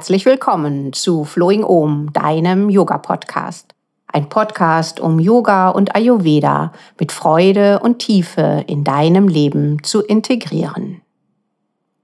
Herzlich 0.00 0.24
willkommen 0.24 0.94
zu 0.94 1.26
Flowing 1.26 1.62
Om, 1.62 2.10
deinem 2.14 2.70
Yoga-Podcast. 2.70 3.74
Ein 4.06 4.30
Podcast, 4.30 4.98
um 4.98 5.18
Yoga 5.18 5.68
und 5.68 5.94
Ayurveda 5.94 6.72
mit 6.98 7.12
Freude 7.12 7.80
und 7.80 7.98
Tiefe 7.98 8.64
in 8.66 8.82
deinem 8.82 9.28
Leben 9.28 9.82
zu 9.82 10.00
integrieren. 10.00 11.02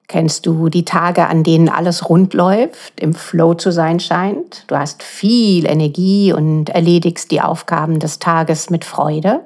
Kennst 0.08 0.44
du 0.44 0.68
die 0.68 0.84
Tage, 0.84 1.26
an 1.26 1.42
denen 1.42 1.70
alles 1.70 2.10
rund 2.10 2.34
läuft, 2.34 3.00
im 3.00 3.14
Flow 3.14 3.54
zu 3.54 3.72
sein 3.72 3.98
scheint? 3.98 4.64
Du 4.66 4.76
hast 4.76 5.02
viel 5.02 5.64
Energie 5.64 6.34
und 6.34 6.68
erledigst 6.68 7.30
die 7.30 7.40
Aufgaben 7.40 7.98
des 7.98 8.18
Tages 8.18 8.68
mit 8.68 8.84
Freude. 8.84 9.40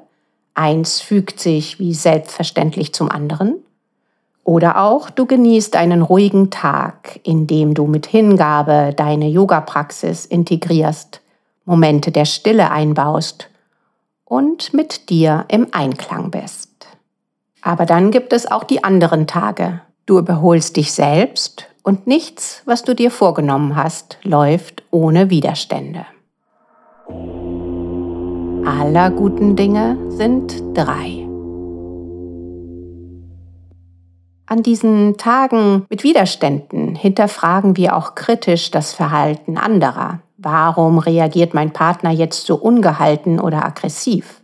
Eins 0.55 0.99
fügt 0.99 1.39
sich 1.39 1.79
wie 1.79 1.93
selbstverständlich 1.93 2.93
zum 2.93 3.09
anderen. 3.09 3.63
Oder 4.43 4.81
auch 4.81 5.09
du 5.09 5.25
genießt 5.25 5.75
einen 5.75 6.01
ruhigen 6.01 6.49
Tag, 6.49 7.19
in 7.23 7.47
dem 7.47 7.73
du 7.73 7.85
mit 7.85 8.07
Hingabe 8.07 8.93
deine 8.95 9.27
Yoga-Praxis 9.27 10.25
integrierst, 10.25 11.21
Momente 11.65 12.11
der 12.11 12.25
Stille 12.25 12.71
einbaust 12.71 13.49
und 14.25 14.73
mit 14.73 15.09
dir 15.09 15.45
im 15.47 15.67
Einklang 15.71 16.31
bist. 16.31 16.69
Aber 17.61 17.85
dann 17.85 18.09
gibt 18.09 18.33
es 18.33 18.49
auch 18.49 18.63
die 18.63 18.83
anderen 18.83 19.27
Tage, 19.27 19.81
Du 20.11 20.17
überholst 20.17 20.75
dich 20.75 20.91
selbst 20.91 21.67
und 21.83 22.07
nichts, 22.07 22.63
was 22.65 22.83
du 22.83 22.93
dir 22.95 23.11
vorgenommen 23.11 23.75
hast, 23.75 24.17
läuft 24.23 24.83
ohne 24.91 25.29
Widerstände. 25.29 26.05
Aller 28.65 29.11
guten 29.11 29.55
Dinge 29.55 29.97
sind 30.09 30.63
drei. 30.73 31.30
An 34.51 34.63
diesen 34.63 35.15
Tagen 35.15 35.85
mit 35.87 36.03
Widerständen 36.03 36.93
hinterfragen 36.93 37.77
wir 37.77 37.95
auch 37.95 38.15
kritisch 38.15 38.69
das 38.69 38.93
Verhalten 38.93 39.57
anderer. 39.57 40.19
Warum 40.35 40.97
reagiert 40.97 41.53
mein 41.53 41.71
Partner 41.71 42.11
jetzt 42.11 42.47
so 42.47 42.55
ungehalten 42.55 43.39
oder 43.39 43.63
aggressiv? 43.63 44.41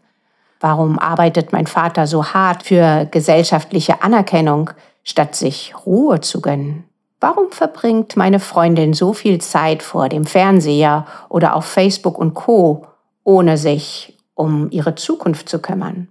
Warum 0.62 0.98
arbeitet 0.98 1.52
mein 1.52 1.68
Vater 1.68 2.08
so 2.08 2.28
hart 2.28 2.64
für 2.64 3.06
gesellschaftliche 3.12 4.02
Anerkennung, 4.02 4.70
statt 5.04 5.36
sich 5.36 5.74
Ruhe 5.86 6.22
zu 6.22 6.40
gönnen? 6.40 6.86
Warum 7.20 7.52
verbringt 7.52 8.16
meine 8.16 8.40
Freundin 8.40 8.94
so 8.94 9.12
viel 9.12 9.42
Zeit 9.42 9.84
vor 9.84 10.08
dem 10.08 10.24
Fernseher 10.24 11.06
oder 11.28 11.54
auf 11.54 11.66
Facebook 11.66 12.18
und 12.18 12.34
Co, 12.34 12.88
ohne 13.26 13.58
sich 13.58 14.18
um 14.36 14.72
ihre 14.72 14.96
Zukunft 14.96 15.50
zu 15.50 15.60
kümmern? 15.60 16.08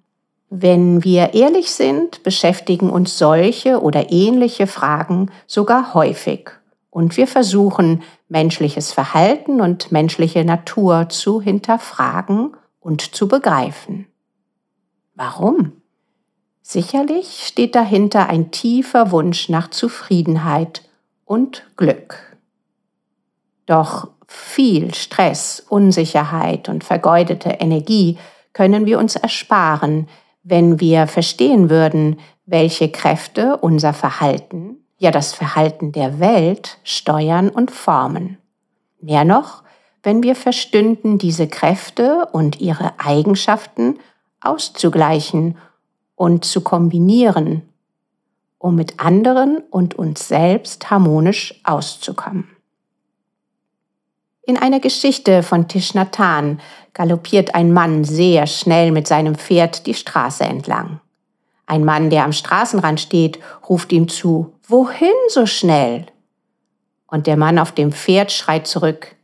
Wenn 0.48 1.02
wir 1.02 1.34
ehrlich 1.34 1.72
sind, 1.72 2.22
beschäftigen 2.22 2.88
uns 2.90 3.18
solche 3.18 3.80
oder 3.80 4.12
ähnliche 4.12 4.66
Fragen 4.66 5.30
sogar 5.46 5.94
häufig 5.94 6.50
und 6.90 7.16
wir 7.16 7.26
versuchen, 7.26 8.02
menschliches 8.28 8.92
Verhalten 8.92 9.60
und 9.60 9.90
menschliche 9.90 10.44
Natur 10.44 11.08
zu 11.08 11.40
hinterfragen 11.40 12.56
und 12.80 13.14
zu 13.14 13.26
begreifen. 13.28 14.06
Warum? 15.14 15.72
Sicherlich 16.62 17.46
steht 17.46 17.74
dahinter 17.74 18.28
ein 18.28 18.50
tiefer 18.50 19.10
Wunsch 19.10 19.48
nach 19.48 19.70
Zufriedenheit 19.70 20.82
und 21.24 21.66
Glück. 21.76 22.36
Doch 23.66 24.08
viel 24.28 24.94
Stress, 24.94 25.64
Unsicherheit 25.68 26.68
und 26.68 26.84
vergeudete 26.84 27.50
Energie 27.50 28.18
können 28.52 28.86
wir 28.86 28.98
uns 28.98 29.16
ersparen, 29.16 30.08
wenn 30.48 30.78
wir 30.78 31.08
verstehen 31.08 31.70
würden, 31.70 32.20
welche 32.46 32.88
Kräfte 32.88 33.56
unser 33.56 33.92
Verhalten, 33.92 34.76
ja 34.96 35.10
das 35.10 35.32
Verhalten 35.32 35.90
der 35.90 36.20
Welt 36.20 36.78
steuern 36.84 37.48
und 37.48 37.72
formen. 37.72 38.38
Mehr 39.00 39.24
noch, 39.24 39.64
wenn 40.04 40.22
wir 40.22 40.36
verstünden, 40.36 41.18
diese 41.18 41.48
Kräfte 41.48 42.28
und 42.30 42.60
ihre 42.60 42.92
Eigenschaften 43.00 43.98
auszugleichen 44.40 45.58
und 46.14 46.44
zu 46.44 46.60
kombinieren, 46.60 47.62
um 48.58 48.76
mit 48.76 49.00
anderen 49.00 49.64
und 49.70 49.96
uns 49.96 50.28
selbst 50.28 50.90
harmonisch 50.90 51.60
auszukommen. 51.64 52.55
In 54.46 54.56
einer 54.56 54.80
Geschichte 54.80 55.42
von 55.42 55.68
Tishnatan 55.68 56.60
galoppiert 56.94 57.54
ein 57.54 57.72
Mann 57.72 58.04
sehr 58.04 58.46
schnell 58.46 58.92
mit 58.92 59.06
seinem 59.06 59.34
Pferd 59.34 59.86
die 59.86 59.94
Straße 59.94 60.44
entlang. 60.44 61.00
Ein 61.66 61.84
Mann, 61.84 62.10
der 62.10 62.24
am 62.24 62.32
Straßenrand 62.32 63.00
steht, 63.00 63.38
ruft 63.68 63.92
ihm 63.92 64.08
zu, 64.08 64.54
Wohin 64.68 65.08
so 65.28 65.46
schnell? 65.46 66.06
Und 67.08 67.26
der 67.26 67.36
Mann 67.36 67.58
auf 67.58 67.72
dem 67.72 67.92
Pferd 67.92 68.32
schreit 68.32 68.66
zurück, 68.66 69.16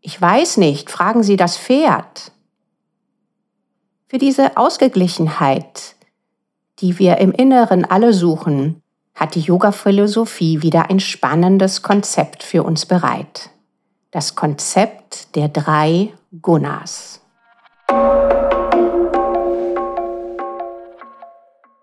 Ich 0.00 0.20
weiß 0.20 0.56
nicht, 0.56 0.90
fragen 0.90 1.22
Sie 1.22 1.36
das 1.36 1.58
Pferd. 1.58 2.32
Für 4.06 4.18
diese 4.18 4.56
Ausgeglichenheit 4.56 5.96
die 6.80 6.98
wir 6.98 7.18
im 7.18 7.32
Inneren 7.32 7.84
alle 7.84 8.12
suchen, 8.12 8.82
hat 9.14 9.34
die 9.34 9.40
Yoga-Philosophie 9.40 10.62
wieder 10.62 10.90
ein 10.90 11.00
spannendes 11.00 11.82
Konzept 11.82 12.42
für 12.42 12.62
uns 12.62 12.86
bereit. 12.86 13.50
Das 14.10 14.34
Konzept 14.34 15.36
der 15.36 15.48
drei 15.48 16.14
Gunas. 16.40 17.20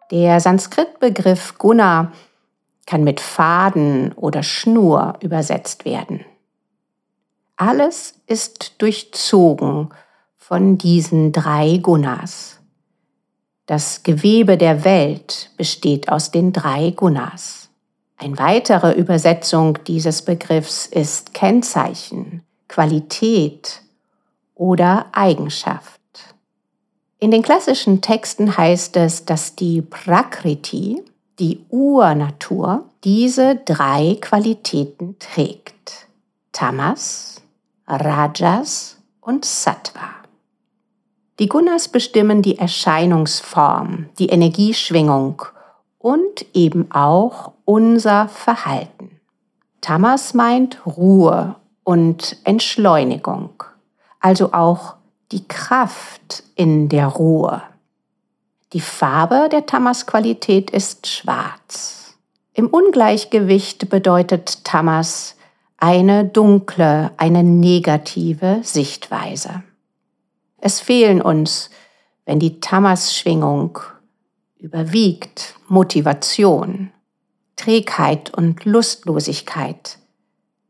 Der 0.10 0.40
Sanskrit-Begriff 0.40 1.60
Guna 1.60 2.12
kann 2.88 3.04
mit 3.04 3.20
Faden 3.20 4.12
oder 4.14 4.42
Schnur 4.42 5.14
übersetzt 5.20 5.86
werden. 5.86 6.26
Alles 7.58 8.16
ist 8.26 8.82
durchzogen 8.82 9.90
von 10.36 10.80
diesen 10.80 11.32
drei 11.32 11.78
Gunas. 11.78 12.60
Das 13.68 14.02
Gewebe 14.02 14.58
der 14.58 14.84
Welt 14.84 15.52
besteht 15.58 16.10
aus 16.10 16.32
den 16.32 16.54
drei 16.54 16.90
Gunas. 16.90 17.65
Eine 18.18 18.38
weitere 18.38 18.94
Übersetzung 18.94 19.84
dieses 19.86 20.22
Begriffs 20.22 20.86
ist 20.86 21.34
Kennzeichen, 21.34 22.44
Qualität 22.68 23.82
oder 24.56 25.08
Eigenschaft. 25.12 26.00
In 27.20 27.32
den 27.32 27.42
klassischen 27.42 28.02
Texten 28.02 28.58
heißt 28.58 28.98
es, 28.98 29.26
dass 29.26 29.56
die 29.56 29.82
Prakriti, 29.82 31.02
die 31.40 31.66
Urnatur, 31.70 32.86
diese 33.04 33.56
drei 33.56 34.18
Qualitäten 34.22 35.18
trägt. 35.20 36.08
Tamas, 36.52 37.42
Rajas 37.88 38.98
und 39.22 39.44
Sattva. 39.44 40.10
Die 41.40 41.50
Gunas 41.50 41.90
bestimmen 41.90 42.42
die 42.42 42.58
Erscheinungsform, 42.58 44.10
die 44.18 44.30
Energieschwingung 44.30 45.42
und 46.06 46.46
eben 46.54 46.92
auch 46.92 47.54
unser 47.66 48.28
Verhalten. 48.28 49.20
Tamas 49.82 50.36
meint 50.36 50.86
Ruhe 50.86 51.56
und 51.84 52.38
Entschleunigung, 52.44 53.64
also 54.20 54.54
auch 54.54 54.98
die 55.32 55.48
Kraft 55.48 56.44
in 56.54 56.90
der 56.90 57.08
Ruhe. 57.08 57.64
Die 58.74 58.82
Farbe 58.82 59.50
der 59.52 59.66
Tamas-Qualität 59.66 60.70
ist 60.70 61.08
schwarz. 61.08 62.16
Im 62.54 62.68
Ungleichgewicht 62.68 63.90
bedeutet 63.90 64.64
Tamas 64.64 65.36
eine 65.78 66.24
dunkle, 66.24 67.14
eine 67.18 67.44
negative 67.44 68.60
Sichtweise. 68.62 69.64
Es 70.60 70.82
fehlen 70.82 71.20
uns, 71.20 71.72
wenn 72.28 72.38
die 72.38 72.60
Tamas-Schwingung 72.60 73.80
überwiegt, 74.58 75.56
Motivation, 75.68 76.92
Trägheit 77.56 78.34
und 78.34 78.66
Lustlosigkeit 78.66 79.98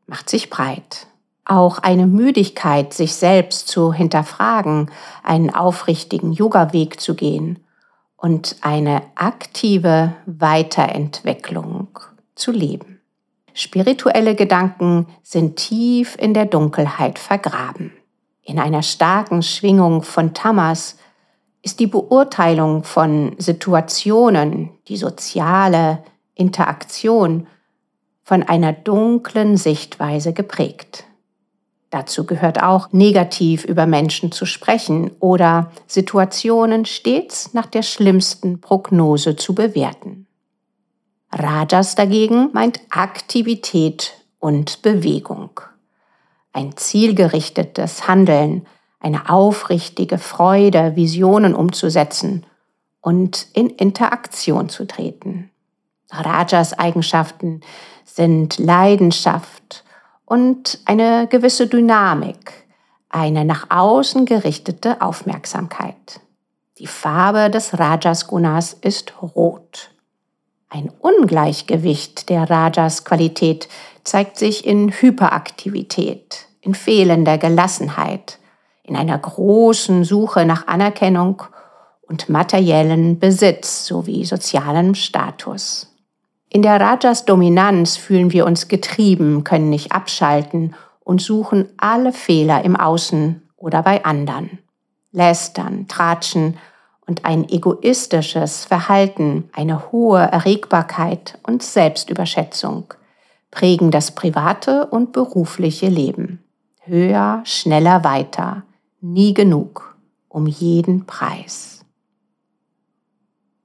macht 0.08 0.30
sich 0.30 0.50
breit. 0.50 1.08
Auch 1.46 1.80
eine 1.80 2.08
Müdigkeit, 2.08 2.94
sich 2.94 3.16
selbst 3.16 3.68
zu 3.68 3.94
hinterfragen, 3.94 4.90
einen 5.24 5.50
aufrichtigen 5.50 6.32
Yoga-Weg 6.32 7.00
zu 7.00 7.16
gehen 7.16 7.60
und 8.18 8.56
eine 8.62 9.04
aktive 9.16 10.16
Weiterentwicklung 10.26 12.00
zu 12.34 12.52
leben. 12.52 13.00
Spirituelle 13.54 14.36
Gedanken 14.36 15.08
sind 15.22 15.56
tief 15.58 16.18
in 16.20 16.34
der 16.34 16.46
Dunkelheit 16.46 17.20
vergraben. 17.20 17.94
In 18.42 18.60
einer 18.60 18.84
starken 18.84 19.44
Schwingung 19.44 20.02
von 20.02 20.34
Tamas 20.34 20.98
ist 21.66 21.80
die 21.80 21.88
Beurteilung 21.88 22.84
von 22.84 23.36
Situationen, 23.40 24.70
die 24.88 24.98
soziale 24.98 26.04
Interaktion 26.36 27.48
von 28.24 28.44
einer 28.44 28.72
dunklen 28.72 29.58
Sichtweise 29.58 30.32
geprägt. 30.32 31.06
Dazu 31.90 32.26
gehört 32.26 32.62
auch, 32.62 32.92
negativ 32.92 33.66
über 33.66 33.88
Menschen 33.88 34.32
zu 34.32 34.46
sprechen 34.46 35.12
oder 35.20 35.72
Situationen 35.88 36.86
stets 36.86 37.54
nach 37.56 37.66
der 37.66 37.82
schlimmsten 37.82 38.62
Prognose 38.62 39.36
zu 39.36 39.56
bewerten. 39.56 40.28
Rajas 41.32 41.96
dagegen 41.96 42.52
meint 42.54 42.80
Aktivität 42.92 44.14
und 44.38 44.84
Bewegung. 44.84 45.60
Ein 46.54 46.78
zielgerichtetes 46.78 48.08
Handeln, 48.08 48.68
eine 49.00 49.30
aufrichtige 49.30 50.18
Freude, 50.18 50.96
Visionen 50.96 51.56
umzusetzen 51.56 52.46
und 53.02 53.48
in 53.54 53.70
Interaktion 53.70 54.70
zu 54.70 54.86
treten. 54.86 55.50
Rajas 56.12 56.74
Eigenschaften 56.74 57.62
sind 58.04 58.58
Leidenschaft, 58.58 59.86
und 60.26 60.80
eine 60.86 61.28
gewisse 61.28 61.68
Dynamik, 61.68 62.66
eine 63.10 63.46
nach 63.46 63.68
außen 63.70 64.26
gerichtete 64.26 65.02
Aufmerksamkeit. 65.02 66.20
Die 66.80 66.88
Farbe 66.88 67.50
des 67.50 67.78
Rajas 67.80 68.28
Gunas 68.28 68.74
ist 68.74 69.14
rot. 69.22 69.92
Ein 70.68 70.92
Ungleichgewicht 71.00 72.30
der 72.30 72.50
Rajas 72.50 73.06
Qualität 73.06 73.70
zeigt 74.04 74.38
sich 74.38 74.66
in 74.66 74.90
Hyperaktivität, 74.90 76.48
in 76.60 76.74
fehlender 76.74 77.38
Gelassenheit, 77.38 78.40
in 78.86 78.96
einer 78.96 79.18
großen 79.18 80.04
Suche 80.04 80.46
nach 80.46 80.68
Anerkennung 80.68 81.44
und 82.08 82.30
materiellen 82.30 83.20
Besitz 83.20 83.86
sowie 83.86 84.26
sozialem 84.26 84.96
Status. 84.96 85.92
In 86.50 86.62
der 86.62 86.80
Rajas 86.80 87.26
Dominanz 87.26 87.98
fühlen 87.98 88.32
wir 88.32 88.46
uns 88.46 88.68
getrieben, 88.68 89.44
können 89.44 89.70
nicht 89.70 89.92
abschalten 89.92 90.76
und 91.04 91.22
suchen 91.22 91.68
alle 91.78 92.14
Fehler 92.14 92.64
im 92.64 92.76
Außen 92.76 93.42
oder 93.58 93.82
bei 93.82 94.06
anderen. 94.06 94.60
Lästern, 95.12 95.88
Tratschen 95.88 96.58
und 97.08 97.26
ein 97.26 97.50
egoistisches 97.50 98.66
Verhalten, 98.66 99.50
eine 99.54 99.92
hohe 99.92 100.20
Erregbarkeit 100.20 101.40
und 101.44 101.64
Selbstüberschätzung 101.64 102.94
prägen 103.52 103.90
das 103.90 104.12
private 104.12 104.86
und 104.88 105.14
berufliche 105.14 105.88
Leben. 105.88 106.44
Höher, 106.82 107.42
schneller, 107.46 108.04
weiter, 108.04 108.64
nie 109.02 109.34
genug, 109.34 109.98
um 110.28 110.48
jeden 110.48 111.06
Preis. 111.06 111.86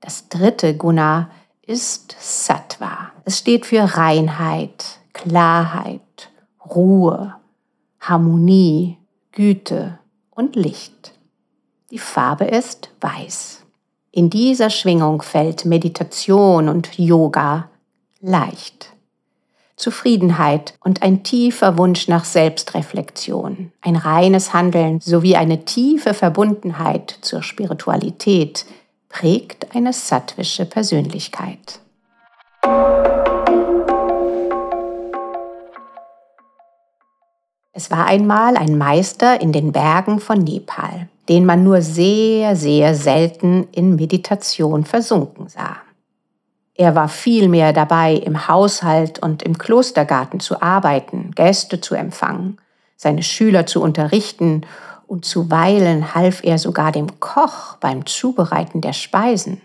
Das 0.00 0.28
dritte 0.28 0.76
Guna 0.76 1.30
ist 1.62 2.16
Sattva. 2.18 3.12
Es 3.24 3.38
steht 3.38 3.66
für 3.66 3.96
Reinheit, 3.96 5.00
Klarheit, 5.12 6.30
Ruhe, 6.74 7.34
Harmonie, 8.00 8.98
Güte 9.32 9.98
und 10.30 10.56
Licht. 10.56 11.12
Die 11.90 11.98
Farbe 11.98 12.44
ist 12.44 12.90
weiß. 13.00 13.64
In 14.12 14.30
dieser 14.30 14.70
Schwingung 14.70 15.22
fällt 15.22 15.64
Meditation 15.64 16.68
und 16.68 16.98
Yoga 16.98 17.68
leicht. 18.20 18.92
Zufriedenheit 19.80 20.74
und 20.84 21.02
ein 21.02 21.22
tiefer 21.22 21.78
Wunsch 21.78 22.06
nach 22.06 22.26
Selbstreflexion, 22.26 23.72
ein 23.80 23.96
reines 23.96 24.52
Handeln 24.52 25.00
sowie 25.00 25.36
eine 25.36 25.64
tiefe 25.64 26.12
Verbundenheit 26.12 27.16
zur 27.22 27.42
Spiritualität 27.42 28.66
prägt 29.08 29.74
eine 29.74 29.94
sattwische 29.94 30.66
Persönlichkeit. 30.66 31.80
Es 37.72 37.90
war 37.90 38.04
einmal 38.04 38.58
ein 38.58 38.76
Meister 38.76 39.40
in 39.40 39.52
den 39.52 39.72
Bergen 39.72 40.20
von 40.20 40.40
Nepal, 40.40 41.08
den 41.30 41.46
man 41.46 41.64
nur 41.64 41.80
sehr, 41.80 42.54
sehr 42.54 42.94
selten 42.94 43.66
in 43.72 43.96
Meditation 43.96 44.84
versunken 44.84 45.48
sah. 45.48 45.78
Er 46.80 46.94
war 46.94 47.08
vielmehr 47.10 47.74
dabei, 47.74 48.14
im 48.14 48.48
Haushalt 48.48 49.18
und 49.18 49.42
im 49.42 49.58
Klostergarten 49.58 50.40
zu 50.40 50.62
arbeiten, 50.62 51.32
Gäste 51.34 51.82
zu 51.82 51.94
empfangen, 51.94 52.56
seine 52.96 53.22
Schüler 53.22 53.66
zu 53.66 53.82
unterrichten 53.82 54.62
und 55.06 55.26
zuweilen 55.26 56.14
half 56.14 56.42
er 56.42 56.56
sogar 56.56 56.90
dem 56.90 57.20
Koch 57.20 57.76
beim 57.80 58.06
Zubereiten 58.06 58.80
der 58.80 58.94
Speisen. 58.94 59.60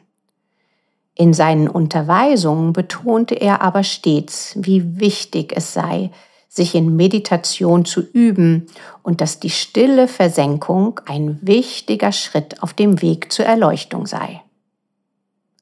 In 1.13 1.33
seinen 1.33 1.69
Unterweisungen 1.69 2.73
betonte 2.73 3.35
er 3.35 3.62
aber 3.62 3.83
stets, 3.83 4.51
wie 4.57 5.00
wichtig 5.00 5.53
es 5.56 5.71
sei, 5.71 6.12
sich 6.50 6.75
in 6.75 6.97
Meditation 6.97 7.85
zu 7.85 8.01
üben 8.01 8.67
und 9.03 9.21
dass 9.21 9.39
die 9.39 9.51
stille 9.51 10.09
Versenkung 10.09 11.00
ein 11.06 11.39
wichtiger 11.41 12.12
Schritt 12.12 12.62
auf 12.62 12.73
dem 12.73 13.01
Weg 13.01 13.31
zur 13.31 13.45
Erleuchtung 13.45 14.06
sei. 14.06 14.41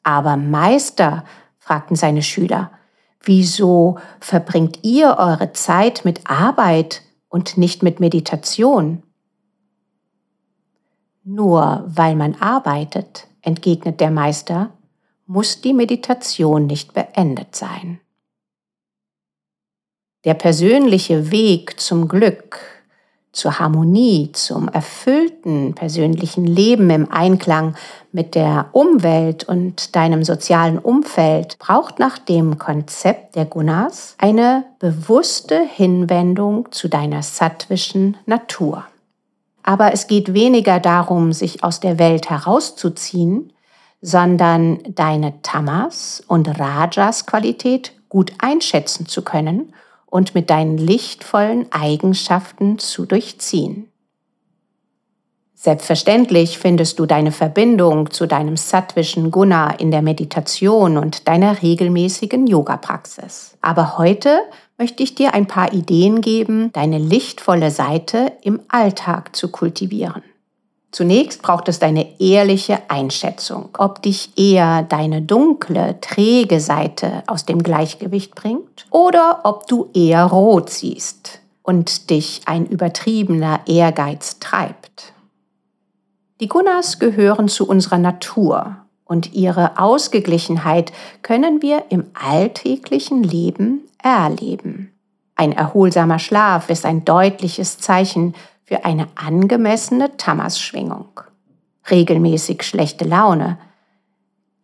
Aber 0.02 0.36
Meister, 0.36 1.24
fragten 1.64 1.96
seine 1.96 2.22
Schüler, 2.22 2.72
wieso 3.22 3.98
verbringt 4.20 4.80
ihr 4.84 5.16
eure 5.18 5.54
Zeit 5.54 6.04
mit 6.04 6.30
Arbeit 6.30 7.04
und 7.30 7.58
nicht 7.58 7.84
mit 7.84 8.02
Meditation? 8.02 9.02
Nur 11.24 11.86
weil 11.88 12.16
man 12.18 12.36
arbeitet, 12.36 13.28
entgegnet 13.42 14.02
der 14.02 14.12
Meister, 14.12 14.72
muss 15.26 15.62
die 15.62 15.74
Meditation 15.74 16.66
nicht 16.68 16.94
beendet 16.94 17.56
sein. 17.56 18.02
Der 20.26 20.34
persönliche 20.34 21.32
Weg 21.32 21.80
zum 21.80 22.10
Glück, 22.10 22.60
zur 23.34 23.58
Harmonie, 23.58 24.32
zum 24.32 24.70
erfüllten 24.70 25.74
persönlichen 25.74 26.46
Leben 26.46 26.90
im 26.92 27.12
Einklang 27.12 27.76
mit 28.12 28.36
der 28.36 28.68
Umwelt 28.72 29.44
und 29.44 29.96
deinem 29.96 30.24
sozialen 30.24 30.78
Umfeld 30.78 31.58
braucht 31.58 31.98
nach 31.98 32.20
dem 32.20 32.60
Konzept 32.60 33.36
der 33.36 33.46
Gunas 33.46 34.16
eine 34.20 34.66
bewusste 34.78 35.60
Hinwendung 35.62 36.72
zu 36.72 36.88
deiner 36.88 37.24
sattwischen 37.24 38.18
Natur. 38.28 38.86
Aber 39.64 39.94
es 39.94 40.06
geht 40.06 40.36
weniger 40.36 40.80
darum, 40.80 41.34
sich 41.34 41.64
aus 41.64 41.80
der 41.80 41.98
Welt 41.98 42.30
herauszuziehen, 42.30 43.52
sondern 44.02 44.80
deine 44.88 45.42
Tamas 45.42 46.22
und 46.28 46.60
Rajas 46.60 47.26
Qualität 47.26 47.94
gut 48.10 48.32
einschätzen 48.38 49.08
zu 49.08 49.24
können 49.24 49.74
und 50.14 50.36
mit 50.36 50.52
deinen 50.52 50.78
lichtvollen 50.78 51.66
Eigenschaften 51.72 52.78
zu 52.78 53.08
durchziehen. 53.08 53.88
Selbstverständlich 55.56 56.60
findest 56.60 57.00
du 57.00 57.08
deine 57.08 57.32
Verbindung 57.32 58.12
zu 58.12 58.28
deinem 58.28 58.56
sattwischen 58.56 59.32
Guna 59.32 59.72
in 59.72 59.90
der 59.90 60.04
Meditation 60.04 61.00
und 61.00 61.28
deiner 61.28 61.64
regelmäßigen 61.64 62.46
Yoga-Praxis. 62.46 63.58
Aber 63.62 63.98
heute 63.98 64.38
möchte 64.78 65.02
ich 65.02 65.16
dir 65.16 65.34
ein 65.34 65.48
paar 65.48 65.74
Ideen 65.74 66.22
geben, 66.22 66.72
deine 66.74 67.00
lichtvolle 67.00 67.72
Seite 67.72 68.34
im 68.44 68.60
Alltag 68.68 69.36
zu 69.36 69.50
kultivieren. 69.50 70.22
Zunächst 70.94 71.42
braucht 71.42 71.70
es 71.70 71.80
deine 71.80 72.20
ehrliche 72.22 72.78
Einschätzung, 72.88 73.70
ob 73.80 74.04
dich 74.04 74.38
eher 74.38 74.84
deine 74.84 75.24
dunkle, 75.24 76.00
träge 76.02 76.60
Seite 76.60 77.24
aus 77.26 77.46
dem 77.46 77.64
Gleichgewicht 77.64 78.36
bringt 78.36 78.86
oder 78.92 79.42
ob 79.44 79.66
du 79.66 79.90
eher 79.96 80.24
rot 80.26 80.70
siehst 80.70 81.40
und 81.64 82.12
dich 82.12 82.42
ein 82.46 82.68
übertriebener 82.68 83.62
Ehrgeiz 83.66 84.38
treibt. 84.38 85.14
Die 86.40 86.48
Gunas 86.48 87.00
gehören 87.00 87.48
zu 87.48 87.68
unserer 87.68 87.98
Natur 87.98 88.78
und 89.04 89.34
ihre 89.34 89.80
Ausgeglichenheit 89.80 90.94
können 91.24 91.64
wir 91.64 91.86
im 91.90 92.06
alltäglichen 92.14 93.24
Leben 93.24 93.82
erleben. 93.98 94.92
Ein 95.36 95.54
erholsamer 95.54 96.20
Schlaf 96.20 96.70
ist 96.70 96.86
ein 96.86 97.04
deutliches 97.04 97.80
Zeichen 97.80 98.36
für 98.64 98.86
eine 98.86 99.08
angemessene 99.16 100.16
Tamas-Schwingung. 100.18 101.22
Regelmäßig 101.90 102.64
schlechte 102.64 103.06
Laune, 103.06 103.58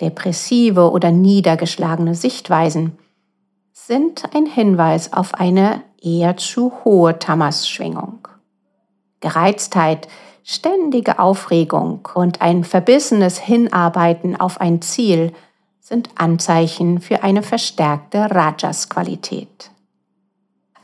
depressive 0.01 0.91
oder 0.91 1.11
niedergeschlagene 1.11 2.15
Sichtweisen 2.15 2.97
sind 3.73 4.23
ein 4.35 4.45
Hinweis 4.45 5.13
auf 5.13 5.33
eine 5.33 5.81
eher 6.01 6.37
zu 6.37 6.71
hohe 6.85 7.19
Tamas-Schwingung. 7.19 8.27
Gereiztheit 9.19 10.07
Ständige 10.51 11.19
Aufregung 11.19 12.07
und 12.15 12.41
ein 12.41 12.63
verbissenes 12.63 13.37
Hinarbeiten 13.37 14.35
auf 14.35 14.59
ein 14.59 14.81
Ziel 14.81 15.31
sind 15.79 16.09
Anzeichen 16.15 17.01
für 17.01 17.21
eine 17.21 17.43
verstärkte 17.43 18.31
Rajas-Qualität. 18.31 19.69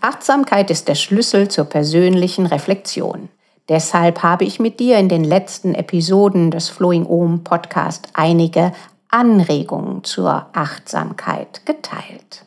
Achtsamkeit 0.05 0.69
ist 0.69 0.87
der 0.87 0.93
Schlüssel 0.93 1.47
zur 1.47 1.65
persönlichen 1.65 2.45
Reflexion. 2.45 3.27
Deshalb 3.69 4.21
habe 4.21 4.43
ich 4.43 4.59
mit 4.59 4.79
dir 4.79 4.99
in 4.99 5.09
den 5.09 5.23
letzten 5.23 5.73
Episoden 5.73 6.51
des 6.51 6.69
Flowing 6.69 7.07
Om 7.07 7.43
Podcast 7.43 8.09
einige 8.13 8.71
Anregungen 9.09 10.03
zur 10.03 10.45
Achtsamkeit 10.53 11.65
geteilt. 11.65 12.45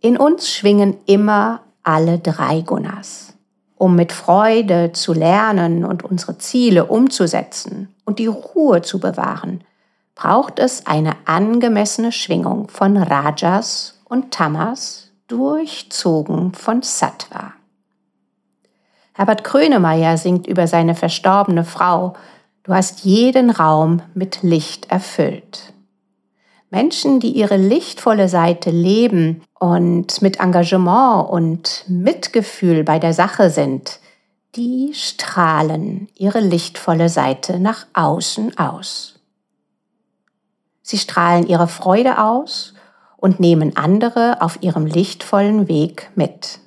In 0.00 0.16
uns 0.16 0.50
schwingen 0.50 0.96
immer 1.04 1.60
alle 1.82 2.18
drei 2.18 2.62
Gunas 2.62 3.34
Um 3.76 3.94
mit 3.94 4.10
Freude 4.10 4.92
zu 4.94 5.12
lernen 5.12 5.84
und 5.84 6.02
unsere 6.02 6.38
Ziele 6.38 6.86
umzusetzen 6.86 7.94
und 8.06 8.18
die 8.18 8.26
Ruhe 8.26 8.80
zu 8.80 9.00
bewahren, 9.00 9.64
braucht 10.14 10.58
es 10.58 10.86
eine 10.86 11.12
angemessene 11.26 12.10
Schwingung 12.10 12.68
von 12.68 12.96
Rajas 12.96 14.00
und 14.08 14.30
Tamas, 14.30 15.09
durchzogen 15.30 16.52
von 16.54 16.82
Sattva. 16.82 17.52
Herbert 19.14 19.44
Grönemeyer 19.44 20.18
singt 20.18 20.46
über 20.46 20.66
seine 20.66 20.94
verstorbene 20.94 21.64
Frau, 21.64 22.14
Du 22.62 22.74
hast 22.74 23.04
jeden 23.04 23.50
Raum 23.50 24.02
mit 24.12 24.42
Licht 24.42 24.90
erfüllt. 24.90 25.72
Menschen, 26.68 27.18
die 27.18 27.30
ihre 27.30 27.56
lichtvolle 27.56 28.28
Seite 28.28 28.70
leben 28.70 29.42
und 29.58 30.20
mit 30.20 30.40
Engagement 30.40 31.28
und 31.30 31.84
Mitgefühl 31.88 32.84
bei 32.84 32.98
der 32.98 33.14
Sache 33.14 33.48
sind, 33.50 33.98
die 34.56 34.92
strahlen 34.94 36.08
ihre 36.16 36.40
lichtvolle 36.40 37.08
Seite 37.08 37.58
nach 37.58 37.86
außen 37.94 38.58
aus. 38.58 39.18
Sie 40.82 40.98
strahlen 40.98 41.46
ihre 41.46 41.66
Freude 41.66 42.22
aus 42.22 42.74
und 43.20 43.38
nehmen 43.38 43.76
andere 43.76 44.40
auf 44.40 44.62
ihrem 44.62 44.86
lichtvollen 44.86 45.68
Weg 45.68 46.10
mit. 46.14 46.58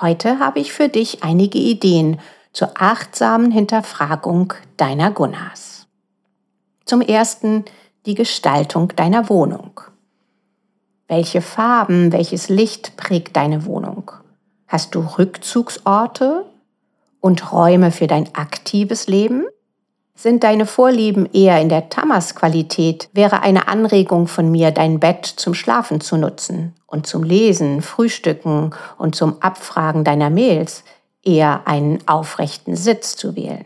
Heute 0.00 0.40
habe 0.40 0.58
ich 0.58 0.72
für 0.72 0.88
dich 0.88 1.22
einige 1.22 1.58
Ideen 1.58 2.18
zur 2.52 2.72
achtsamen 2.74 3.52
Hinterfragung 3.52 4.52
deiner 4.76 5.12
Gunas. 5.12 5.86
Zum 6.84 7.00
ersten 7.00 7.64
die 8.04 8.14
Gestaltung 8.14 8.88
deiner 8.96 9.28
Wohnung. 9.28 9.80
Welche 11.06 11.40
Farben, 11.40 12.10
welches 12.10 12.48
Licht 12.48 12.96
prägt 12.96 13.36
deine 13.36 13.64
Wohnung? 13.64 14.10
Hast 14.66 14.94
du 14.94 15.00
Rückzugsorte 15.00 16.46
und 17.20 17.52
Räume 17.52 17.92
für 17.92 18.06
dein 18.06 18.34
aktives 18.34 19.06
Leben? 19.06 19.44
Sind 20.14 20.44
deine 20.44 20.66
Vorlieben 20.66 21.26
eher 21.32 21.60
in 21.60 21.68
der 21.68 21.88
Tamas-Qualität, 21.88 23.08
wäre 23.12 23.42
eine 23.42 23.66
Anregung 23.66 24.28
von 24.28 24.50
mir, 24.50 24.70
dein 24.70 25.00
Bett 25.00 25.26
zum 25.26 25.54
Schlafen 25.54 26.00
zu 26.00 26.16
nutzen 26.16 26.74
und 26.86 27.06
zum 27.06 27.22
Lesen, 27.22 27.82
Frühstücken 27.82 28.74
und 28.98 29.14
zum 29.14 29.40
Abfragen 29.40 30.04
deiner 30.04 30.30
Mails 30.30 30.84
eher 31.22 31.66
einen 31.66 32.06
aufrechten 32.06 32.76
Sitz 32.76 33.16
zu 33.16 33.34
wählen. 33.36 33.64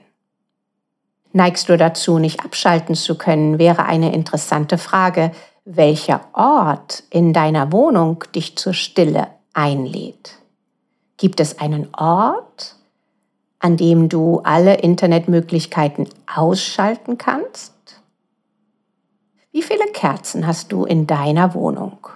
Neigst 1.33 1.69
du 1.69 1.77
dazu, 1.77 2.19
nicht 2.19 2.45
abschalten 2.45 2.95
zu 2.95 3.19
können, 3.19 3.59
wäre 3.59 3.85
eine 3.85 4.15
interessante 4.15 4.79
Frage, 4.79 5.33
welcher 5.67 6.21
Ort 6.33 7.03
in 7.11 7.33
deiner 7.33 7.73
Wohnung 7.73 8.25
dich 8.35 8.57
zur 8.57 8.73
Stille 8.73 9.27
einlädt. 9.53 10.39
Gibt 11.19 11.41
es 11.41 11.59
einen 11.59 11.89
Ort, 11.95 12.77
an 13.59 13.77
dem 13.77 14.09
du 14.09 14.41
alle 14.45 14.77
Internetmöglichkeiten 14.77 16.09
ausschalten 16.33 17.19
kannst? 17.19 17.75
Wie 19.53 19.63
viele 19.63 19.87
Kerzen 19.93 20.47
hast 20.47 20.73
du 20.73 20.85
in 20.85 21.07
deiner 21.07 21.55
Wohnung? 21.55 22.07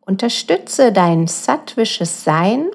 Unterstütze 0.00 0.92
dein 0.92 1.26
sattwisches 1.26 2.24
Sein 2.24 2.70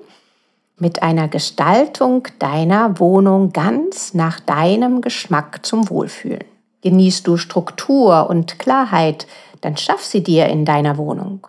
mit 0.77 1.01
einer 1.01 1.27
Gestaltung 1.27 2.27
deiner 2.39 2.99
Wohnung 2.99 3.51
ganz 3.53 4.13
nach 4.13 4.39
deinem 4.39 5.01
Geschmack 5.01 5.65
zum 5.65 5.89
Wohlfühlen. 5.89 6.43
Genießt 6.81 7.25
du 7.25 7.37
Struktur 7.37 8.29
und 8.29 8.59
Klarheit, 8.59 9.25
dann 9.61 9.77
schaff 9.77 10.03
sie 10.03 10.21
dir 10.21 10.45
in 10.45 10.65
deiner 10.65 10.97
Wohnung. 10.97 11.47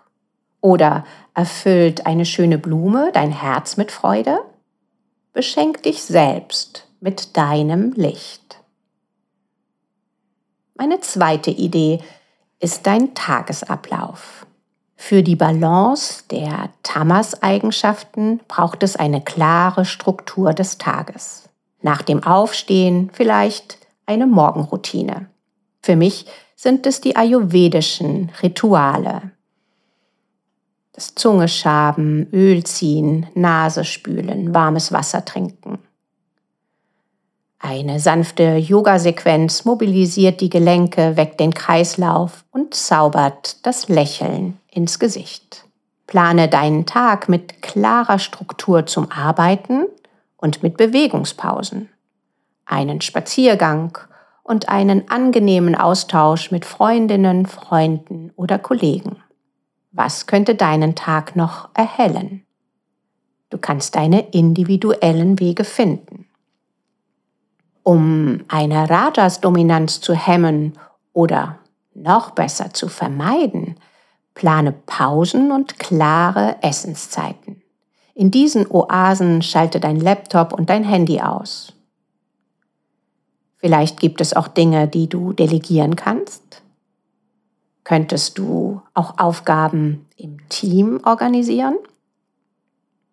Oder 0.61 1.05
erfüllt 1.35 2.07
eine 2.07 2.25
schöne 2.25 2.57
Blume 2.57 3.11
dein 3.12 3.31
Herz 3.31 3.76
mit 3.76 3.93
Freude? 3.93 4.38
Beschenk 5.37 5.83
dich 5.83 6.02
selbst 6.02 6.88
mit 6.99 7.37
deinem 7.37 7.93
Licht. 7.93 8.57
Meine 10.76 11.00
zweite 11.00 11.50
Idee 11.50 11.99
ist 12.59 12.87
dein 12.87 13.12
Tagesablauf. 13.12 14.47
Für 14.97 15.23
die 15.23 15.37
Balance 15.37 16.25
der 16.31 16.71
Tamas-Eigenschaften 16.83 18.40
braucht 18.49 18.83
es 18.83 18.97
eine 18.97 19.21
klare 19.21 19.85
Struktur 19.85 20.55
des 20.55 20.78
Tages. 20.78 21.50
Nach 21.83 22.00
dem 22.00 22.25
Aufstehen 22.25 23.11
vielleicht 23.12 23.76
eine 24.07 24.26
Morgenroutine. 24.26 25.28
Für 25.83 25.97
mich 25.97 26.25
sind 26.55 26.87
es 26.87 27.02
die 27.02 27.14
ayurvedischen 27.14 28.33
Rituale. 28.43 29.33
Das 30.97 31.15
Zungeschaben, 31.15 32.26
Öl 32.33 32.65
ziehen, 32.65 33.26
Nase 33.35 33.85
spülen, 33.85 34.55
warmes 34.55 34.93
Wasser 34.93 35.26
trinken. 35.26 35.79
Eine 37.59 38.00
sanfte 38.00 38.57
Yoga-Sequenz 38.57 39.67
mobilisiert 39.67 40.41
die 40.41 40.49
Gelenke, 40.49 41.19
weckt 41.19 41.38
den 41.38 41.53
Kreislauf 41.53 42.47
und 42.50 42.73
zaubert 42.73 43.67
das 43.67 43.88
Lächeln 43.88 44.59
ins 44.71 44.99
Gesicht. 44.99 45.67
Plane 46.07 46.49
deinen 46.49 46.87
Tag 46.87 47.29
mit 47.29 47.61
klarer 47.61 48.19
Struktur 48.19 48.87
zum 48.87 49.11
Arbeiten 49.11 49.85
und 50.38 50.62
mit 50.62 50.79
Bewegungspausen. 50.79 51.91
Einen 52.65 53.03
Spaziergang 53.03 53.99
und 54.43 54.71
einen 54.71 55.11
angenehmen 55.11 55.75
Austausch 55.75 56.50
mit 56.50 56.65
Freundinnen, 56.65 57.45
Freunden 57.45 58.33
oder 58.37 58.59
Kollegen. 58.59 59.17
Was 59.97 60.26
könnte 60.26 60.55
deinen 60.55 60.95
Tag 60.95 61.37
noch 61.37 61.71
erhellen? 61.73 62.45
Du 63.49 63.57
kannst 63.57 63.95
deine 63.95 64.29
individuellen 64.29 65.41
Wege 65.41 65.65
finden. 65.65 66.26
Um 67.83 68.45
eine 68.49 68.91
Rajas-Dominanz 68.91 70.03
zu 70.03 70.12
hemmen 70.12 70.79
oder 71.15 71.61
noch 71.95 72.33
besser 72.33 72.75
zu 72.75 72.88
vermeiden, 72.88 73.76
plane 74.35 74.73
Pausen 74.73 75.50
und 75.50 75.79
klare 75.79 76.57
Essenszeiten. 76.61 77.62
In 78.12 78.31
diesen 78.31 78.71
Oasen 78.71 79.41
schalte 79.41 79.81
dein 79.81 79.99
Laptop 79.99 80.53
und 80.53 80.69
dein 80.69 80.85
Handy 80.85 81.23
aus. 81.23 81.73
Vielleicht 83.57 83.99
gibt 83.99 84.21
es 84.21 84.37
auch 84.37 84.49
Dinge, 84.49 84.88
die 84.88 85.09
du 85.09 85.33
delegieren 85.33 85.97
kannst. 85.97 86.66
Könntest 87.87 88.37
du 88.37 88.83
auch 88.95 89.16
Aufgaben 89.19 90.09
im 90.16 90.38
Team 90.49 90.99
organisieren? 91.05 91.76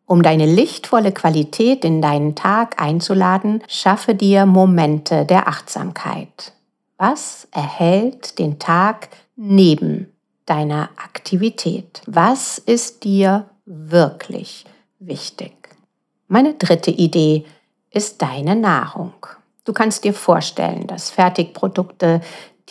Um 0.08 0.24
deine 0.24 0.48
lichtvolle 0.48 1.12
Qualität 1.12 1.86
in 1.86 2.02
deinen 2.02 2.34
Tag 2.34 2.82
einzuladen, 2.82 3.62
schaffe 3.68 4.16
dir 4.16 4.48
Momente 4.48 5.26
der 5.26 5.48
Achtsamkeit. 5.48 6.54
Was 6.98 7.48
erhält 7.52 8.40
den 8.40 8.58
Tag 8.58 9.10
neben 9.36 10.12
deiner 10.48 10.90
Aktivität? 10.98 12.02
Was 12.08 12.58
ist 12.58 13.04
dir 13.04 13.46
wirklich 13.66 14.66
wichtig? 14.98 15.54
Meine 16.28 16.56
dritte 16.56 16.90
Idee 16.90 17.46
ist 17.92 18.24
deine 18.24 18.56
Nahrung. 18.56 19.14
Du 19.66 19.72
kannst 19.72 20.04
dir 20.04 20.16
vorstellen, 20.16 20.88
dass 20.88 21.12
Fertigprodukte, 21.12 22.22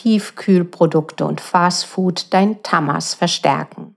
Tiefkühlprodukte 0.03 1.25
und 1.25 1.41
Fastfood 1.41 2.27
dein 2.31 2.63
Tamas 2.63 3.15
verstärken 3.15 3.95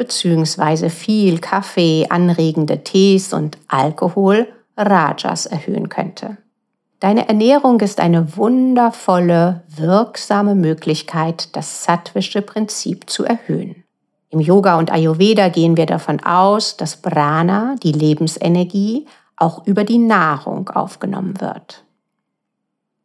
beziehungsweise 0.00 0.88
viel 0.88 1.40
Kaffee, 1.40 2.06
anregende 2.08 2.82
Tees 2.82 3.34
und 3.34 3.58
Alkohol 3.68 4.48
Rajas 4.74 5.44
erhöhen 5.44 5.90
könnte. 5.90 6.38
Deine 7.00 7.28
Ernährung 7.28 7.80
ist 7.80 8.00
eine 8.00 8.34
wundervolle, 8.38 9.62
wirksame 9.68 10.54
Möglichkeit, 10.54 11.54
das 11.54 11.84
sattwische 11.84 12.40
Prinzip 12.40 13.10
zu 13.10 13.24
erhöhen. 13.24 13.84
Im 14.30 14.40
Yoga 14.40 14.78
und 14.78 14.90
Ayurveda 14.90 15.50
gehen 15.50 15.76
wir 15.76 15.84
davon 15.84 16.20
aus, 16.20 16.78
dass 16.78 16.96
Prana, 16.96 17.76
die 17.82 17.92
Lebensenergie, 17.92 19.06
auch 19.36 19.66
über 19.66 19.84
die 19.84 19.98
Nahrung 19.98 20.70
aufgenommen 20.70 21.42
wird. 21.42 21.84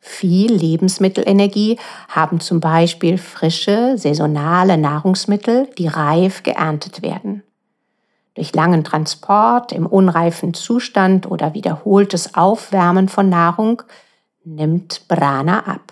Viel 0.07 0.53
Lebensmittelenergie 0.53 1.79
haben 2.09 2.39
zum 2.39 2.59
Beispiel 2.59 3.17
frische, 3.17 3.97
saisonale 3.97 4.77
Nahrungsmittel, 4.77 5.67
die 5.79 5.87
reif 5.87 6.43
geerntet 6.43 7.01
werden. 7.01 7.41
Durch 8.35 8.53
langen 8.53 8.83
Transport 8.83 9.71
im 9.71 9.87
unreifen 9.87 10.53
Zustand 10.53 11.29
oder 11.29 11.55
wiederholtes 11.55 12.35
Aufwärmen 12.35 13.09
von 13.09 13.29
Nahrung 13.29 13.81
nimmt 14.43 15.07
Prana 15.07 15.61
ab. 15.65 15.91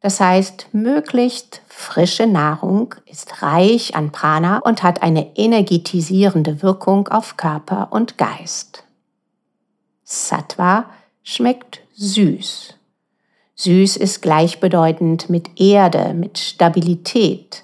Das 0.00 0.20
heißt, 0.20 0.68
möglichst 0.72 1.62
frische 1.66 2.26
Nahrung 2.26 2.94
ist 3.06 3.42
reich 3.42 3.96
an 3.96 4.12
Prana 4.12 4.58
und 4.58 4.82
hat 4.82 5.02
eine 5.02 5.36
energetisierende 5.36 6.62
Wirkung 6.62 7.08
auf 7.08 7.38
Körper 7.38 7.88
und 7.92 8.18
Geist. 8.18 8.84
Sattva 10.04 10.84
schmeckt 11.22 11.80
süß. 11.94 12.73
Süß 13.56 13.96
ist 13.96 14.20
gleichbedeutend 14.20 15.30
mit 15.30 15.60
Erde, 15.60 16.12
mit 16.12 16.38
Stabilität. 16.38 17.62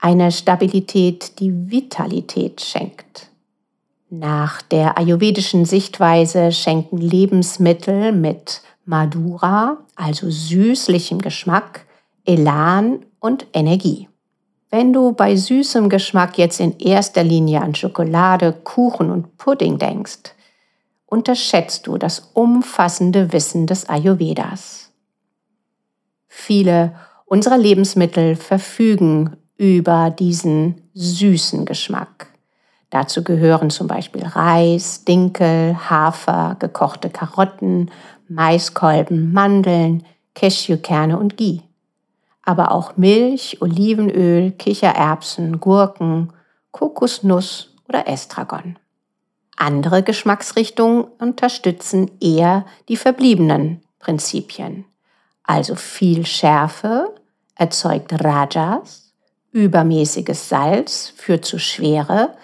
Eine 0.00 0.32
Stabilität, 0.32 1.38
die 1.38 1.70
Vitalität 1.70 2.60
schenkt. 2.60 3.28
Nach 4.10 4.60
der 4.60 4.98
ayurvedischen 4.98 5.64
Sichtweise 5.64 6.52
schenken 6.52 6.98
Lebensmittel 6.98 8.12
mit 8.12 8.60
Madura, 8.84 9.78
also 9.94 10.28
süßlichem 10.30 11.20
Geschmack, 11.20 11.86
Elan 12.24 13.06
und 13.20 13.46
Energie. 13.52 14.08
Wenn 14.70 14.92
du 14.92 15.12
bei 15.12 15.36
süßem 15.36 15.88
Geschmack 15.88 16.38
jetzt 16.38 16.58
in 16.58 16.78
erster 16.78 17.22
Linie 17.22 17.62
an 17.62 17.76
Schokolade, 17.76 18.52
Kuchen 18.52 19.10
und 19.10 19.36
Pudding 19.38 19.78
denkst, 19.78 20.34
unterschätzt 21.06 21.86
du 21.86 21.98
das 21.98 22.30
umfassende 22.34 23.32
Wissen 23.32 23.68
des 23.68 23.88
Ayurvedas. 23.88 24.83
Viele 26.36 26.94
unserer 27.26 27.56
Lebensmittel 27.56 28.34
verfügen 28.34 29.36
über 29.56 30.10
diesen 30.10 30.82
süßen 30.92 31.64
Geschmack. 31.64 32.26
Dazu 32.90 33.22
gehören 33.22 33.70
zum 33.70 33.86
Beispiel 33.86 34.26
Reis, 34.26 35.04
Dinkel, 35.04 35.76
Hafer, 35.88 36.56
gekochte 36.58 37.08
Karotten, 37.08 37.90
Maiskolben, 38.28 39.32
Mandeln, 39.32 40.04
Cashewkerne 40.34 41.18
und 41.18 41.36
Ghee. 41.36 41.60
Aber 42.42 42.72
auch 42.72 42.96
Milch, 42.96 43.62
Olivenöl, 43.62 44.50
Kichererbsen, 44.50 45.60
Gurken, 45.60 46.32
Kokosnuss 46.72 47.74
oder 47.88 48.06
Estragon. 48.08 48.76
Andere 49.56 50.02
Geschmacksrichtungen 50.02 51.04
unterstützen 51.18 52.10
eher 52.20 52.66
die 52.88 52.96
verbliebenen 52.96 53.82
Prinzipien. 53.98 54.84
Also 55.44 55.76
viel 55.76 56.26
Schärfe 56.26 57.14
erzeugt 57.54 58.12
Rajas, 58.24 59.12
übermäßiges 59.52 60.48
Salz 60.48 61.12
führt 61.16 61.44
zu 61.44 61.58
Schwere, 61.58 62.34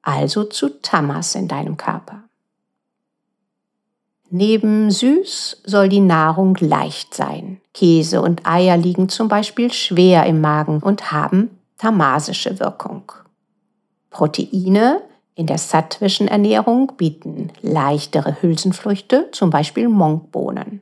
also 0.00 0.44
zu 0.44 0.80
Tamas 0.80 1.34
in 1.34 1.48
deinem 1.48 1.76
Körper. 1.76 2.22
Neben 4.30 4.90
süß 4.90 5.62
soll 5.64 5.88
die 5.88 6.00
Nahrung 6.00 6.56
leicht 6.58 7.14
sein. 7.14 7.60
Käse 7.74 8.22
und 8.22 8.46
Eier 8.46 8.76
liegen 8.76 9.08
zum 9.08 9.28
Beispiel 9.28 9.72
schwer 9.72 10.26
im 10.26 10.40
Magen 10.40 10.80
und 10.80 11.12
haben 11.12 11.58
tamasische 11.78 12.58
Wirkung. 12.58 13.12
Proteine 14.10 15.02
in 15.34 15.46
der 15.46 15.58
sattwischen 15.58 16.26
Ernährung 16.26 16.92
bieten 16.96 17.52
leichtere 17.60 18.40
Hülsenfrüchte, 18.40 19.28
zum 19.32 19.50
Beispiel 19.50 19.88
Monkbohnen. 19.88 20.80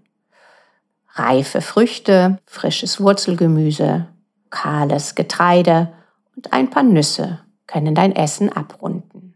Reife 1.16 1.60
Früchte, 1.60 2.38
frisches 2.44 3.00
Wurzelgemüse, 3.00 4.08
kahles 4.50 5.14
Getreide 5.14 5.92
und 6.34 6.52
ein 6.52 6.70
paar 6.70 6.82
Nüsse 6.82 7.40
können 7.66 7.94
dein 7.94 8.14
Essen 8.16 8.50
abrunden. 8.50 9.34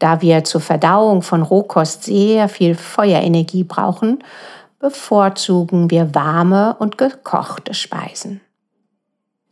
Da 0.00 0.20
wir 0.20 0.42
zur 0.42 0.60
Verdauung 0.60 1.22
von 1.22 1.42
Rohkost 1.42 2.02
sehr 2.02 2.48
viel 2.48 2.74
Feuerenergie 2.74 3.62
brauchen, 3.62 4.24
bevorzugen 4.80 5.90
wir 5.92 6.12
warme 6.12 6.74
und 6.80 6.98
gekochte 6.98 7.72
Speisen. 7.72 8.40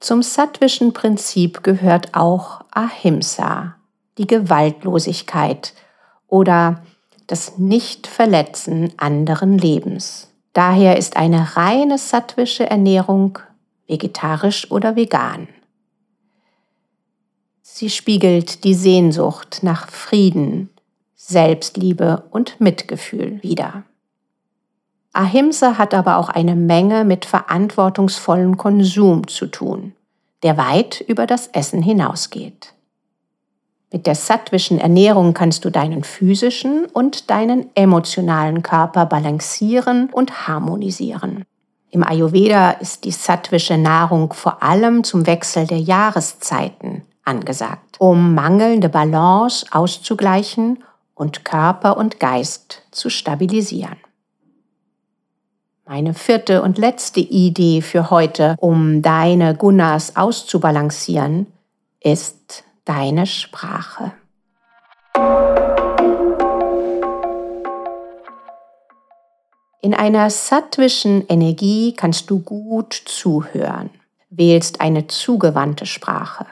Zum 0.00 0.23
sattwischen 0.23 0.92
Prinzip 0.92 1.62
gehört 1.62 2.16
auch 2.16 2.62
Ahimsa, 2.73 3.76
die 4.18 4.26
Gewaltlosigkeit 4.26 5.73
oder 6.26 6.83
das 7.29 7.59
Nichtverletzen 7.59 8.92
anderen 8.96 9.57
Lebens. 9.57 10.30
Daher 10.53 10.97
ist 10.97 11.17
eine 11.17 11.57
reine 11.57 11.99
sattwische 11.99 12.69
Ernährung 12.69 13.39
vegetarisch 13.87 14.71
oder 14.71 14.97
vegan. 14.97 15.49
Sie 17.63 17.91
spiegelt 17.91 18.65
die 18.65 18.75
Sehnsucht 18.75 19.61
nach 19.63 19.89
Frieden, 19.89 20.71
Selbstliebe 21.15 22.25
und 22.31 22.61
Mitgefühl 22.61 23.43
wider. 23.43 23.85
Ahimsa 25.13 25.79
hat 25.79 25.95
aber 25.95 26.19
auch 26.19 26.29
eine 26.29 26.57
Menge 26.57 27.05
mit 27.05 27.25
verantwortungsvollem 27.25 28.57
Konsum 28.57 29.27
zu 29.29 29.47
tun, 29.47 29.95
der 30.43 30.57
weit 30.57 31.01
über 31.01 31.27
das 31.27 31.49
Essen 31.49 31.83
hinausgeht. 31.83 32.75
Mit 33.92 34.07
der 34.07 34.14
sattwischen 34.14 34.79
Ernährung 34.79 35.35
kannst 35.35 35.64
du 35.64 35.70
deinen 35.70 36.05
physischen 36.05 36.87
und 36.87 37.29
deinen 37.29 37.70
emotionalen 37.74 38.62
Körper 38.62 39.05
balancieren 39.07 40.11
und 40.12 40.46
harmonisieren. 40.46 41.44
Im 41.90 42.05
Ayurveda 42.05 42.70
ist 42.70 43.03
die 43.05 43.11
sattwische 43.11 43.76
Nahrung 43.76 44.33
vor 44.33 44.62
allem 44.62 45.03
zum 45.03 45.26
Wechsel 45.26 45.66
der 45.66 45.81
Jahreszeiten 45.81 47.03
angesagt, 47.24 47.96
um 47.98 48.35
mangelnde 48.35 48.88
Balance 48.88 49.66
auszugleichen 49.72 50.85
und 51.14 51.44
Körper 51.44 51.96
und 51.96 52.20
Geist 52.20 52.83
zu 52.92 53.11
stabilisieren. 53.11 53.96
Meine 55.85 56.14
vierte 56.14 56.62
und 56.62 56.79
letzte 56.79 57.18
Idee 57.18 57.83
für 57.83 58.11
heute, 58.11 58.55
um 58.61 59.03
deine 59.03 59.57
Gunas 59.57 60.14
auszubalancieren, 60.14 61.48
ist 62.00 62.62
deine 62.90 63.24
Sprache. 63.24 64.11
In 69.81 69.94
einer 69.94 70.29
sattwischen 70.29 71.24
Energie 71.29 71.94
kannst 71.96 72.29
du 72.31 72.40
gut 72.40 73.00
zuhören, 73.05 73.90
wählst 74.29 74.81
eine 74.81 75.07
zugewandte 75.07 75.87
Sprache, 75.87 76.46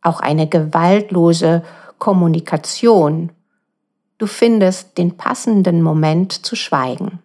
auch 0.00 0.20
eine 0.20 0.48
gewaltlose 0.48 1.62
Kommunikation. 1.98 3.30
Du 4.16 4.26
findest 4.26 4.96
den 4.96 5.18
passenden 5.18 5.82
Moment 5.82 6.46
zu 6.46 6.56
schweigen. 6.56 7.18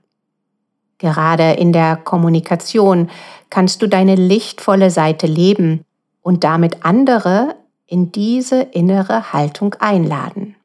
Gerade 0.97 1.53
in 1.53 1.71
der 1.71 1.95
Kommunikation 1.95 3.09
kannst 3.49 3.81
du 3.81 3.87
deine 3.87 4.15
lichtvolle 4.15 4.91
Seite 4.91 5.27
leben 5.27 5.85
und 6.21 6.43
damit 6.43 6.85
andere 6.85 7.55
in 7.91 8.09
diese 8.13 8.61
innere 8.61 9.33
Haltung 9.33 9.75
einladen. 9.79 10.55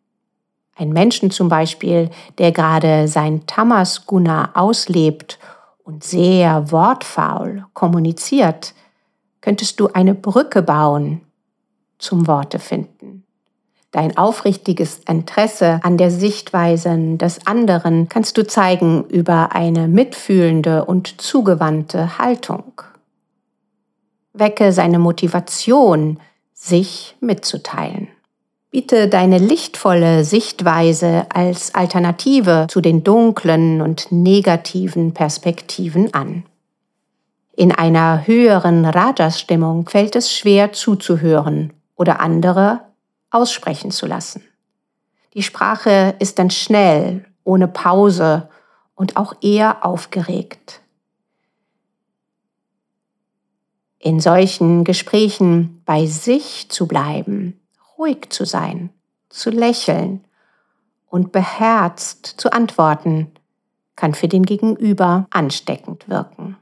Ein 0.76 0.90
Menschen 0.90 1.32
zum 1.32 1.48
Beispiel, 1.48 2.10
der 2.38 2.52
gerade 2.52 3.08
sein 3.08 3.46
Tamasguna 3.46 4.50
auslebt 4.54 5.40
und 5.82 6.04
sehr 6.04 6.70
wortfaul 6.70 7.64
kommuniziert, 7.72 8.74
könntest 9.40 9.80
du 9.80 9.88
eine 9.88 10.14
Brücke 10.14 10.62
bauen 10.62 11.20
zum 11.98 12.28
Worte 12.28 12.60
finden. 12.60 13.24
Dein 13.90 14.16
aufrichtiges 14.16 15.00
Interesse 15.08 15.80
an 15.82 15.96
der 15.96 16.12
Sichtweise 16.12 17.16
des 17.16 17.44
anderen 17.44 18.08
kannst 18.08 18.38
du 18.38 18.46
zeigen 18.46 19.04
über 19.08 19.52
eine 19.52 19.88
mitfühlende 19.88 20.84
und 20.84 21.20
zugewandte 21.20 22.18
Haltung. 22.18 22.82
Wecke 24.32 24.70
seine 24.70 25.00
Motivation, 25.00 26.20
sich 26.66 27.16
mitzuteilen. 27.20 28.08
Biete 28.70 29.08
deine 29.08 29.38
lichtvolle 29.38 30.24
Sichtweise 30.24 31.26
als 31.32 31.74
Alternative 31.74 32.66
zu 32.68 32.80
den 32.80 33.04
dunklen 33.04 33.80
und 33.80 34.10
negativen 34.10 35.14
Perspektiven 35.14 36.12
an. 36.12 36.44
In 37.56 37.72
einer 37.72 38.26
höheren 38.26 38.84
Rajas-Stimmung 38.84 39.88
fällt 39.88 40.14
es 40.14 40.30
schwer 40.30 40.72
zuzuhören 40.72 41.72
oder 41.94 42.20
andere 42.20 42.80
aussprechen 43.30 43.90
zu 43.90 44.06
lassen. 44.06 44.42
Die 45.32 45.42
Sprache 45.42 46.14
ist 46.18 46.38
dann 46.38 46.50
schnell, 46.50 47.24
ohne 47.44 47.68
Pause 47.68 48.48
und 48.94 49.16
auch 49.16 49.34
eher 49.40 49.84
aufgeregt. 49.84 50.80
In 53.98 54.20
solchen 54.20 54.84
Gesprächen 54.84 55.82
bei 55.84 56.06
sich 56.06 56.68
zu 56.68 56.86
bleiben, 56.86 57.60
ruhig 57.98 58.30
zu 58.30 58.44
sein, 58.44 58.90
zu 59.28 59.50
lächeln 59.50 60.24
und 61.08 61.32
beherzt 61.32 62.26
zu 62.36 62.52
antworten, 62.52 63.32
kann 63.96 64.14
für 64.14 64.28
den 64.28 64.44
Gegenüber 64.44 65.26
ansteckend 65.30 66.08
wirken. 66.08 66.56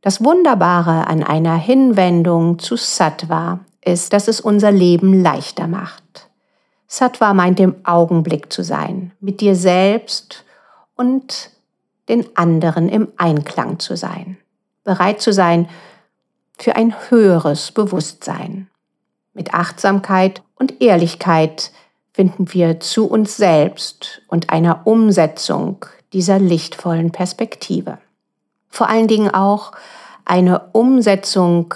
Das 0.00 0.22
Wunderbare 0.22 1.06
an 1.06 1.22
einer 1.22 1.56
Hinwendung 1.56 2.58
zu 2.58 2.76
Sattva 2.76 3.60
ist, 3.84 4.12
dass 4.12 4.28
es 4.28 4.40
unser 4.40 4.70
Leben 4.70 5.22
leichter 5.22 5.66
macht. 5.66 6.28
Sattva 6.86 7.34
meint 7.34 7.60
im 7.60 7.74
Augenblick 7.84 8.52
zu 8.52 8.62
sein, 8.62 9.12
mit 9.20 9.40
dir 9.40 9.54
selbst 9.54 10.44
und 10.94 11.50
den 12.08 12.36
anderen 12.36 12.88
im 12.88 13.08
Einklang 13.16 13.78
zu 13.78 13.96
sein, 13.96 14.38
bereit 14.84 15.20
zu 15.20 15.32
sein 15.32 15.68
für 16.58 16.76
ein 16.76 16.94
höheres 17.08 17.72
Bewusstsein. 17.72 18.68
Mit 19.32 19.54
Achtsamkeit 19.54 20.42
und 20.56 20.82
Ehrlichkeit 20.82 21.70
finden 22.12 22.52
wir 22.52 22.80
zu 22.80 23.06
uns 23.06 23.36
selbst 23.36 24.22
und 24.28 24.50
einer 24.50 24.86
Umsetzung 24.86 25.86
dieser 26.12 26.38
lichtvollen 26.38 27.12
Perspektive. 27.12 27.98
Vor 28.68 28.88
allen 28.88 29.06
Dingen 29.06 29.32
auch 29.32 29.72
eine 30.24 30.68
Umsetzung 30.72 31.74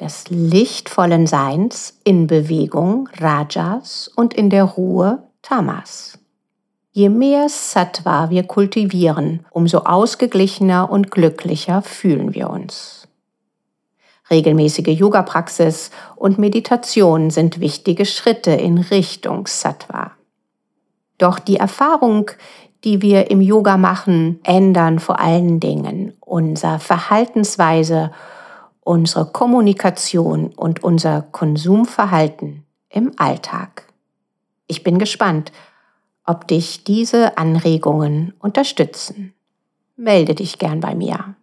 des 0.00 0.28
lichtvollen 0.28 1.26
Seins 1.26 1.98
in 2.04 2.26
Bewegung 2.26 3.08
Rajas 3.18 4.08
und 4.14 4.34
in 4.34 4.50
der 4.50 4.64
Ruhe 4.64 5.22
Tamas. 5.42 6.18
Je 6.90 7.08
mehr 7.08 7.48
Sattva 7.48 8.30
wir 8.30 8.42
kultivieren, 8.42 9.46
umso 9.50 9.78
ausgeglichener 9.80 10.90
und 10.90 11.10
glücklicher 11.10 11.82
fühlen 11.82 12.34
wir 12.34 12.50
uns. 12.50 13.05
Regelmäßige 14.30 14.88
Yoga-Praxis 14.88 15.90
und 16.16 16.38
Meditation 16.38 17.30
sind 17.30 17.60
wichtige 17.60 18.04
Schritte 18.04 18.50
in 18.50 18.78
Richtung 18.78 19.46
Sattva. 19.46 20.12
Doch 21.18 21.38
die 21.38 21.56
Erfahrung, 21.56 22.30
die 22.82 23.02
wir 23.02 23.30
im 23.30 23.40
Yoga 23.40 23.76
machen, 23.76 24.40
ändern 24.42 24.98
vor 24.98 25.20
allen 25.20 25.60
Dingen 25.60 26.12
unsere 26.20 26.78
Verhaltensweise, 26.80 28.10
unsere 28.80 29.26
Kommunikation 29.26 30.52
und 30.54 30.82
unser 30.82 31.22
Konsumverhalten 31.22 32.64
im 32.90 33.12
Alltag. 33.16 33.86
Ich 34.66 34.82
bin 34.82 34.98
gespannt, 34.98 35.52
ob 36.24 36.48
dich 36.48 36.82
diese 36.82 37.38
Anregungen 37.38 38.34
unterstützen. 38.40 39.34
Melde 39.96 40.34
dich 40.34 40.58
gern 40.58 40.80
bei 40.80 40.94
mir. 40.94 41.35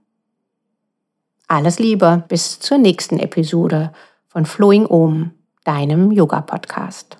Alles 1.48 1.80
Liebe, 1.80 2.24
bis 2.28 2.60
zur 2.60 2.78
nächsten 2.78 3.20
Episode 3.20 3.92
von 4.28 4.46
Flowing 4.46 4.86
Om, 4.86 5.32
deinem 5.64 6.12
Yoga-Podcast. 6.12 7.18